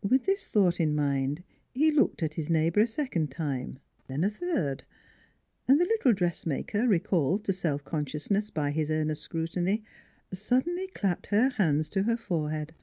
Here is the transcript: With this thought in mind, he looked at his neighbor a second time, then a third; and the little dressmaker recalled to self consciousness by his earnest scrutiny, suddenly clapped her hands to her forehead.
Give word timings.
With 0.00 0.26
this 0.26 0.46
thought 0.46 0.78
in 0.78 0.94
mind, 0.94 1.42
he 1.74 1.90
looked 1.90 2.22
at 2.22 2.34
his 2.34 2.48
neighbor 2.48 2.78
a 2.78 2.86
second 2.86 3.32
time, 3.32 3.80
then 4.06 4.22
a 4.22 4.30
third; 4.30 4.84
and 5.66 5.80
the 5.80 5.84
little 5.84 6.12
dressmaker 6.12 6.86
recalled 6.86 7.42
to 7.46 7.52
self 7.52 7.84
consciousness 7.84 8.48
by 8.48 8.70
his 8.70 8.92
earnest 8.92 9.22
scrutiny, 9.22 9.82
suddenly 10.32 10.86
clapped 10.86 11.26
her 11.30 11.48
hands 11.48 11.88
to 11.88 12.04
her 12.04 12.16
forehead. 12.16 12.76